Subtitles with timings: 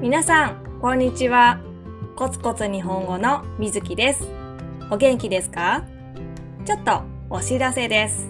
[0.00, 1.60] 皆さん、こんにちは。
[2.16, 4.26] コツコツ日本語のみずきです。
[4.90, 5.84] お元気ですか？
[6.64, 8.26] ちょっとお知らせです。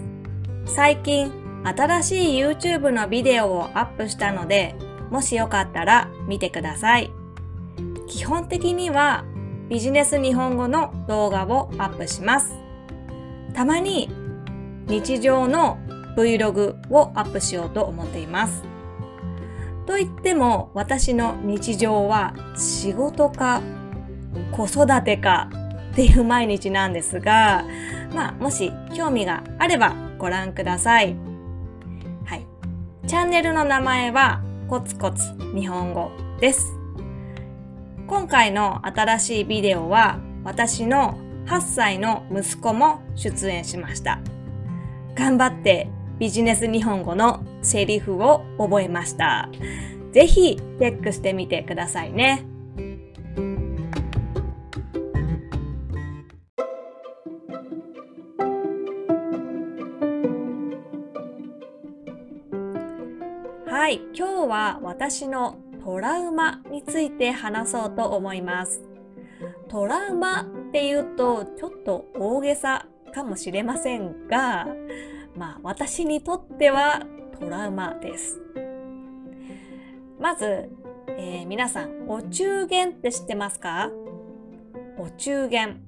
[0.65, 1.31] 最近、
[1.63, 4.75] 新しい YouTube のビデオをアップしたので、
[5.11, 7.09] もしよかったら見てください。
[8.09, 9.23] 基本的には
[9.69, 12.53] ビジネス日本語の動画をアップします。
[13.53, 14.09] たまに
[14.87, 15.77] 日常の
[16.17, 18.65] Vlog をアップしようと思っています。
[19.85, 23.61] と言っても私の日常は仕事か
[24.51, 25.49] 子育てか
[25.91, 27.65] っていう毎日なんですが、
[28.13, 31.15] まあもし興味があればご覧ください。
[32.25, 32.45] はい。
[33.07, 36.73] チャンネルの名前はコツコツ日本語です。
[38.07, 41.17] 今回の新しいビデオは私の
[41.47, 44.19] 8歳の息子も出演しました。
[45.15, 45.89] 頑張って
[46.19, 49.49] ビジネス日本語のセリフを覚えました。
[50.11, 52.45] ぜひチェックしてみてくださいね。
[63.67, 68.83] はい、今日は私のトラウマについて話そうと思います。
[69.69, 74.67] トラウマっていうとちょっと大げさかもしれませんが、
[75.35, 77.03] まあ私にとっては
[77.41, 78.39] トラウマです。
[80.19, 80.69] まず、
[81.17, 83.89] えー皆さん、お中元って知ってますか？
[84.99, 85.81] お中元。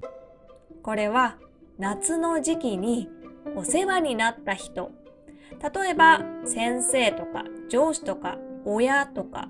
[0.82, 1.36] これは
[1.78, 3.08] 夏の時期に
[3.54, 4.90] お世話になった人。
[5.62, 9.48] 例えば先生とか上司とか親とか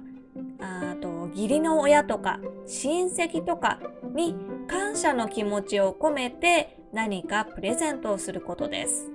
[0.60, 3.80] あと義理の親とか親戚とか
[4.14, 4.36] に
[4.68, 9.10] 感謝の気持ちを込めて何かプレゼントをすることです。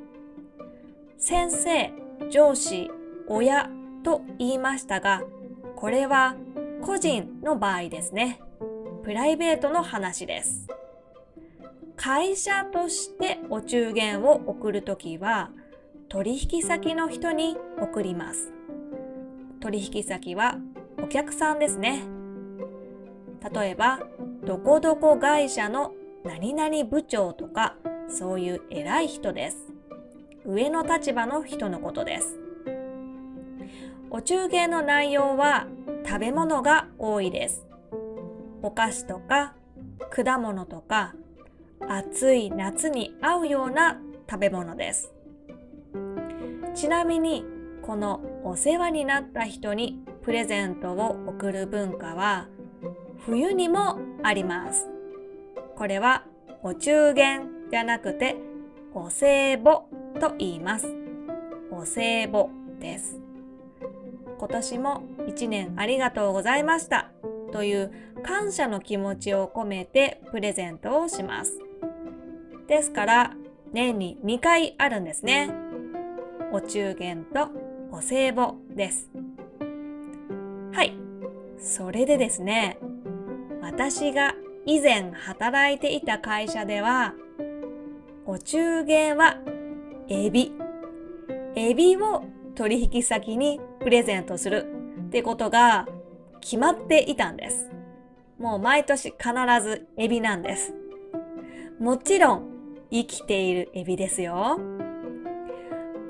[1.20, 1.92] 先生、
[2.30, 2.92] 上司、
[3.28, 3.70] 親
[4.04, 5.24] と言いましたが、
[5.76, 6.36] これは
[6.82, 8.42] 個人の場合ですね。
[9.04, 10.68] プライベートの話です。
[11.96, 15.52] 会社としてお中元を送るときは、
[16.08, 18.52] 取引先の人に送ります。
[19.60, 20.58] 取引先は
[21.02, 22.04] お客さんですね。
[23.54, 24.00] 例えば、
[24.46, 27.76] どこどこ会社の何々部長とか、
[28.08, 29.79] そういう偉い人です。
[30.46, 32.40] 上の立場の人のことです。
[34.12, 35.68] お中元の内容は
[36.06, 37.66] 食べ物が多いです。
[38.62, 39.54] お菓子とか
[40.10, 41.14] 果物とか
[41.88, 45.14] 暑い夏に合うような食べ物です。
[46.76, 47.46] ちなみに
[47.82, 52.48] このお世話になった人にプレゼントを贈る文化は
[53.26, 54.88] 冬にもあります。
[55.76, 56.24] これは
[56.62, 58.36] お中元じゃなくて
[58.94, 59.82] お歳暮
[60.20, 60.88] と言います。
[61.72, 62.48] お歳暮
[62.80, 63.20] です。
[64.38, 67.12] 今年も一年ありがとうございました
[67.52, 67.92] という
[68.24, 71.60] 感謝の気持ちを込めてプレゼントをします。
[72.68, 73.34] ですから
[73.74, 75.52] 年に2回あるんですね。
[76.52, 77.50] お中元と
[77.92, 79.10] お歳暮です。
[80.74, 80.94] はい。
[81.60, 82.80] それでですね、
[83.62, 87.14] 私が以前働いていた会社では、
[88.26, 89.38] お中元は
[90.12, 90.52] エビ。
[91.56, 92.24] エビを
[92.56, 94.66] 取引先にプレゼントする
[95.08, 95.88] ってことが
[96.42, 97.70] 決まっていたんです。
[98.40, 99.32] もう毎年必
[99.62, 100.74] ずエビなんです。
[101.80, 102.44] もちろん
[102.90, 104.60] 生きているエビですよ。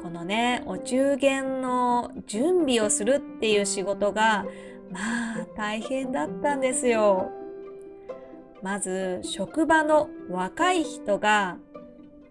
[0.01, 4.45] このね、お中元の準備をするっていう仕事が、
[4.91, 7.31] まあ大変だったんですよ。
[8.61, 11.57] まず、職場の若い人が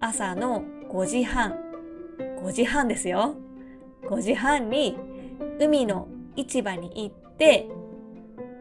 [0.00, 1.54] 朝の5時半、
[2.42, 3.34] 5時半ですよ。
[4.04, 4.96] 5時半に
[5.60, 7.68] 海の市場に行って、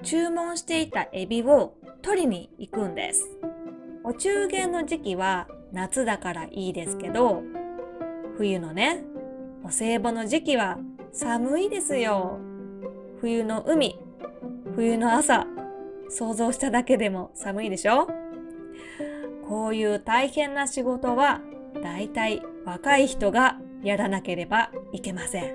[0.03, 3.29] 注文していたエビを取りに行くんです。
[4.03, 7.43] お中元の時期は夏だからいいですけど、
[8.37, 9.03] 冬のね、
[9.63, 10.77] お歳暮の時期は
[11.11, 12.39] 寒いですよ。
[13.19, 13.99] 冬の海、
[14.75, 15.47] 冬の朝、
[16.09, 18.07] 想像しただけでも寒いでしょ？
[19.47, 21.41] こういう大変な仕事は
[21.81, 25.53] だいたい若い人がやらなければいけません。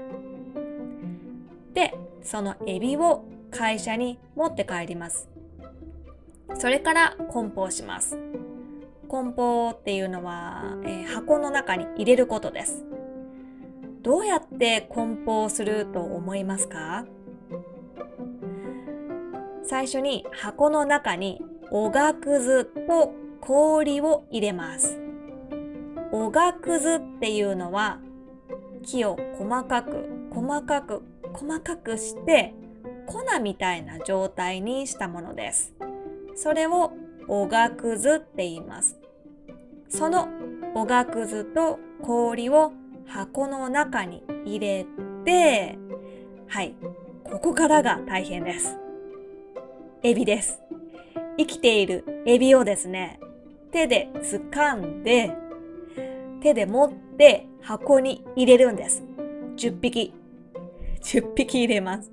[1.75, 5.29] で、そのエビを会社に持って帰ります。
[6.55, 8.19] それから梱包します。
[9.09, 12.85] 梱包っていうのは、えー箱の中に入れることです。
[14.03, 17.05] どうやって梱包すると思いますか？
[19.65, 25.02] 最初に箱の中におがくずと氷を入れます。
[26.13, 27.99] おがくずっていうのは
[28.85, 32.55] 木を細かく細かく細かくして
[33.07, 35.73] 粉みたいな状態にしたものです。
[36.37, 36.93] それを
[37.29, 38.99] おがくずって言います。
[39.89, 40.29] その
[40.75, 42.73] おがくずと氷を
[43.07, 44.87] 箱の中に入れ
[45.25, 45.79] て、
[46.49, 46.75] はい、
[47.25, 48.79] ここからが大変です。
[50.03, 50.61] エビです。
[51.39, 53.21] 生きているエビをですね、
[53.71, 55.37] 手で掴んで、
[56.43, 59.03] 手で持って箱に入れるんです。
[59.57, 60.13] 10匹。
[61.01, 62.13] 10匹入れます。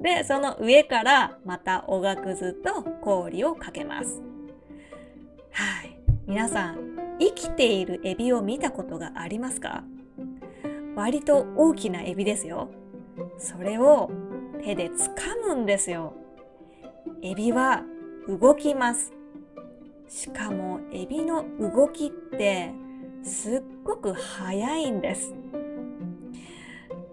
[0.00, 4.22] で、その上からまたおがくずと氷をかけます。
[5.52, 5.96] はい。
[6.26, 9.84] 皆さん、生きているエビを見たことがありますか？
[10.96, 12.68] 割と大きなエビですよ。
[13.38, 14.10] それを
[14.62, 16.14] 手で掴むんですよ。
[17.22, 17.84] エビは
[18.28, 19.12] 動きます。
[20.08, 22.72] しかもエビの動きって
[23.26, 25.34] すっごく速いんです。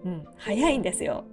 [0.04, 1.24] うん、速いんですよ。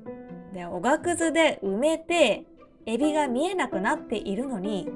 [0.54, 2.46] で、おがくずで埋めて
[2.86, 4.90] エビが見えなくなっているのに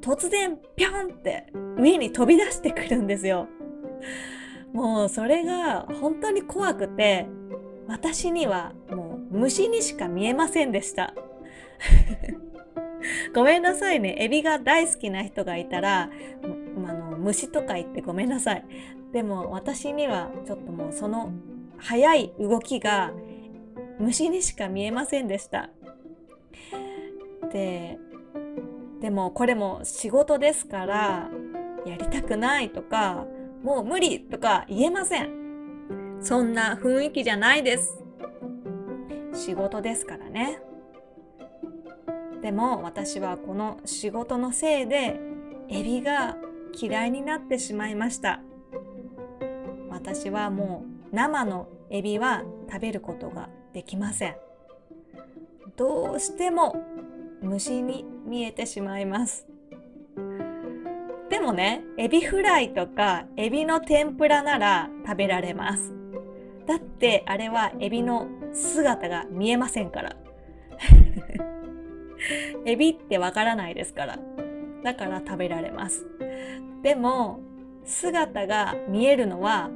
[0.00, 3.46] 突然ぴょんって上に飛び出してくるんですよ。
[4.72, 7.26] もうそれが本当に怖くて
[7.88, 11.12] 私にはもう虫にしか見えませんでした。
[13.34, 14.16] ごめんなさいね。
[14.18, 16.10] エビが大好きな人がいたら、
[16.86, 18.64] あの虫とか言ってごめんなさい。
[19.12, 21.32] でも私にはちょっともうその
[21.78, 23.12] 速い動きが
[23.98, 25.70] 虫にしか見えませんでした。
[27.52, 27.98] で、
[29.00, 31.30] でもこれも仕事ですから
[31.86, 33.26] やりたくないとか
[33.62, 36.18] もう無理とか言えません。
[36.20, 37.98] そんな雰囲気じゃないです。
[39.32, 40.60] 仕事ですからね。
[42.42, 45.18] でも私はこの仕事のせいで
[45.68, 46.36] エビが
[46.72, 48.40] 嫌いになってしまいました。
[50.02, 54.36] 私はもう生のエビは食べることができません。
[55.76, 56.82] どうしても
[57.42, 59.46] 虫に見えてしまいます。
[61.28, 65.92] でもね、エビフライとかエビの天ぷらなら食べられます。
[66.66, 70.16] だってあれはエビの姿が見えませんから。
[72.64, 74.18] エビってわからないですから。
[74.82, 76.06] だから食べられます。
[76.82, 77.40] でも、
[77.84, 79.70] 姿が見えるのは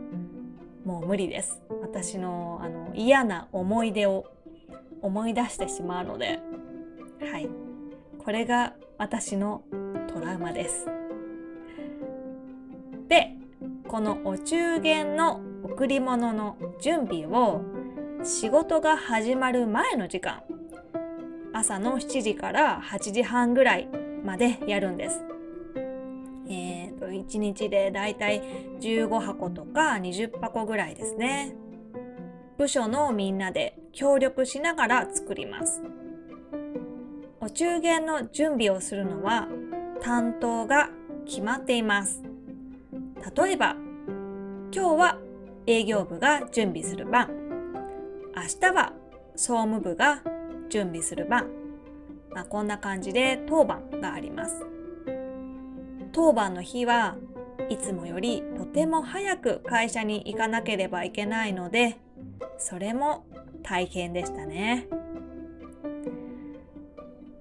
[0.85, 1.63] もう無理です。
[1.83, 4.27] 私のあの嫌な思い出を
[5.03, 6.41] 思い出してしまうので、
[7.21, 7.49] はい。
[8.19, 9.63] これが私の
[10.13, 10.87] トラウマです。
[13.09, 13.33] で、
[13.89, 17.63] このお中元の贈り物の準備を
[18.23, 20.43] 仕事が始まる前の時間
[21.53, 23.89] 朝の7時から8時半ぐらい
[24.25, 25.23] までやるんです。
[27.29, 28.43] 1日でだいたい
[28.81, 31.55] 15箱とか20箱ぐらいですね。
[32.57, 35.83] 部署のみんなで協力しながら作ります。
[37.41, 39.49] お中元の準備をするのは
[40.01, 40.91] 担当が
[41.27, 42.23] 決まっています。
[43.37, 43.77] 例えば、
[44.73, 45.19] 今日は
[45.67, 47.45] 営業部が準備する番。
[48.37, 48.93] 明日は
[49.37, 50.23] 総務部が
[50.69, 51.49] 準備する番、
[52.31, 54.67] まあ、こんな感じで当番があります
[56.15, 57.17] 当番の日は
[57.69, 61.99] いつもよりとても早く会社に行かなければいけないので
[62.57, 63.27] それも
[63.63, 64.87] 大変でしたね。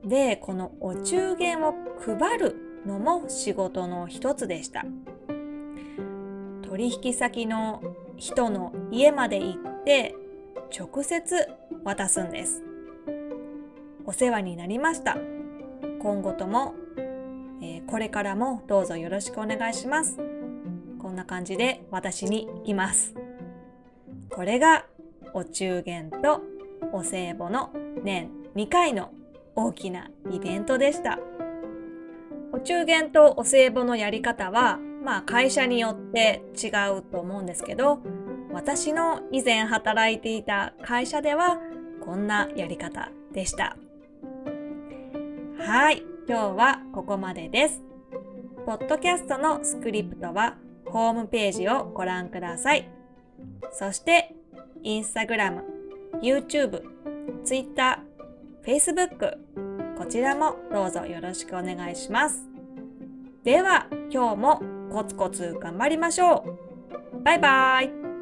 [0.03, 4.83] でこのお中元を配るのも仕事の一つでした。
[6.63, 7.83] 取引先の
[8.17, 10.15] 人の家まで行って
[10.77, 11.47] 直接
[11.83, 12.63] 渡すんです。
[14.05, 15.17] お世話になりました。
[16.01, 16.73] 今後とも、
[17.63, 20.17] えー、これからもどうぞよろしくお願いします。
[20.99, 23.15] こんな感じで私に行きます。
[24.29, 24.85] これが
[25.33, 26.41] お中元と
[26.91, 27.71] お歳暮の
[28.03, 29.11] 年2回の
[29.55, 31.19] 大きなイベントでした。
[32.51, 36.67] お中元とお歳暮のやり方は、まあ会社によって違
[36.97, 37.99] うと思うんですけど、
[38.51, 41.59] 私の以前働いていた会社では
[42.01, 43.77] こんなやり方でした。
[45.59, 47.81] はい、今日はここまでです。
[48.65, 52.89] ポッドキャストのスクリプトはホームページをご覧ください。
[53.73, 54.33] そして、
[54.83, 55.63] インスタグラム、
[56.21, 56.81] YouTube、
[57.43, 57.99] Twitter、
[58.65, 59.37] Facebook、
[59.97, 62.47] こちらもどうぞよろしくお願いします。
[63.43, 64.61] では、今日も
[64.93, 66.45] コツコツ頑張りましょ
[67.13, 67.21] う。
[67.21, 68.12] バイバイ。